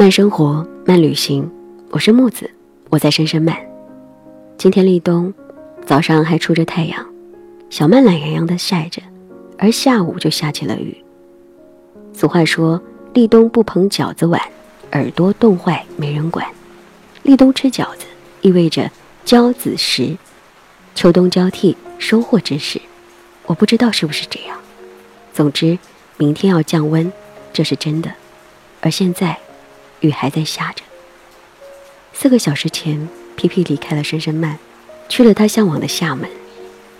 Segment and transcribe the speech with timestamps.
[0.00, 1.46] 慢生活，慢旅行。
[1.90, 2.50] 我是木子，
[2.88, 3.54] 我在深深慢。
[4.56, 5.30] 今天立冬，
[5.84, 7.06] 早上还出着太阳，
[7.68, 9.02] 小曼懒洋洋地晒着，
[9.58, 10.96] 而下午就下起了雨。
[12.14, 12.80] 俗话说
[13.12, 14.40] ：“立冬不捧饺子碗，
[14.92, 16.46] 耳朵冻坏没人管。”
[17.22, 18.06] 立冬吃饺子
[18.40, 18.90] 意味着
[19.26, 20.16] 交子时，
[20.94, 22.80] 秋冬交替收获之时。
[23.44, 24.58] 我不知道是不是这样。
[25.34, 25.78] 总之，
[26.16, 27.12] 明天要降温，
[27.52, 28.10] 这是真的。
[28.80, 29.38] 而现在。
[30.00, 30.82] 雨还在下着。
[32.12, 34.58] 四个小时前，皮皮离开了深深曼，
[35.08, 36.28] 去了他向往的厦门。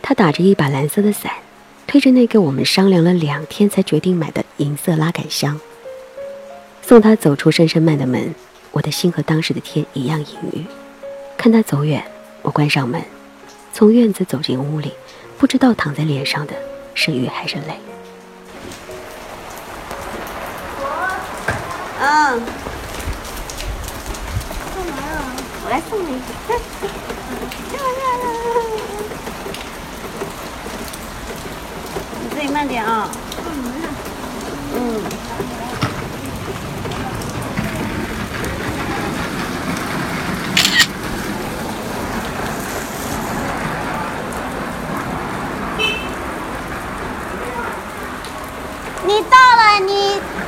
[0.01, 1.31] 他打着一把蓝色的伞，
[1.87, 5.61] 推着那个我们商量了两天才决定买的银色拉杆箱，
[6.81, 8.35] 送他走出深深曼的门。
[8.73, 10.65] 我的心和当时的天一样阴郁。
[11.37, 12.03] 看他走远，
[12.43, 13.03] 我关上门，
[13.75, 14.93] 从院子走进屋里，
[15.37, 16.55] 不知道躺在脸上的
[16.95, 17.79] 是雨还是泪。
[22.01, 22.70] 嗯。
[25.63, 26.21] 我来送你。
[32.23, 33.11] 你自己慢点啊。
[34.75, 35.03] 嗯。
[49.07, 50.40] 你到了，你。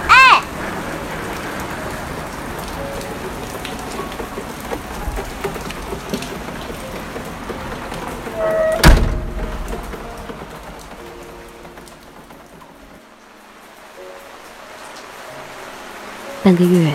[16.43, 16.93] 半个月，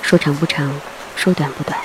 [0.00, 0.72] 说长不长，
[1.16, 1.78] 说短不短。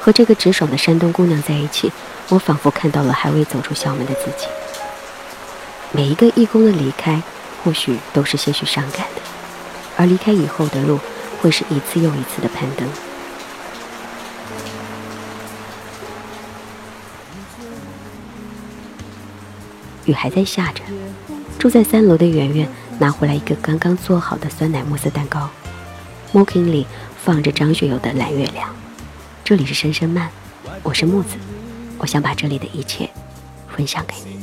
[0.00, 1.92] 和这个直爽的山东姑娘在一起，
[2.30, 4.46] 我仿佛看到了还未走出校门的自己。
[5.92, 7.22] 每一个义工的离开，
[7.62, 9.20] 或许都是些许伤感的，
[9.98, 10.98] 而离开以后的路，
[11.42, 12.88] 会是一次又一次的攀登。
[20.06, 20.80] 雨还在下着，
[21.58, 22.66] 住在三楼的圆圆
[22.98, 25.50] 拿回来一个刚刚做好的酸奶慕斯蛋糕。
[26.32, 26.86] M o k i n g 里
[27.16, 28.68] 放着张学友的《蓝月亮》，
[29.42, 30.30] 这里是深深慢，
[30.84, 31.36] 我是木子，
[31.98, 33.10] 我想把这里的一切
[33.76, 34.38] 分享给你。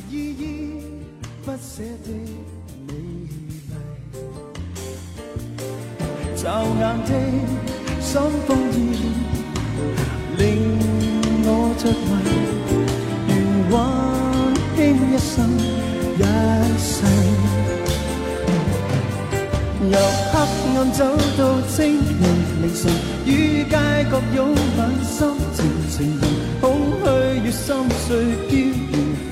[19.90, 19.98] 由
[20.34, 20.36] 黑
[20.78, 21.06] 暗走
[21.38, 22.24] 到清明
[22.62, 22.92] 凌晨，
[23.26, 23.76] 与街
[24.12, 25.16] 角拥吻，心
[25.56, 25.58] 情
[25.90, 26.24] 情人，
[26.60, 26.66] 空
[27.00, 27.06] 虚
[27.40, 27.66] 与心
[28.06, 28.08] 碎
[28.50, 28.52] 飘
[28.92, 28.94] 如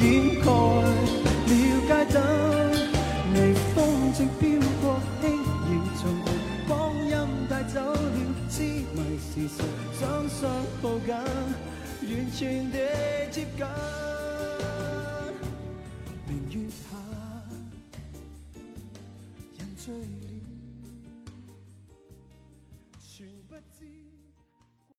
[0.00, 0.44] 云，掩盖
[1.46, 1.52] 了
[1.86, 2.16] 街灯。
[3.34, 3.36] 微
[3.74, 3.76] 风
[4.16, 4.40] 正飘
[4.80, 4.84] 过，
[5.20, 5.22] 轻
[5.68, 6.32] 摇长裙，
[6.66, 6.70] 光
[7.04, 7.12] 阴
[7.50, 7.96] 带走了
[8.48, 9.58] 痴迷时辰，
[9.98, 10.40] 双双
[10.80, 11.14] 抱紧，
[12.08, 12.78] 完全地
[13.30, 14.01] 接近。
[19.84, 20.06] 醉了，
[23.00, 24.11] 全不知。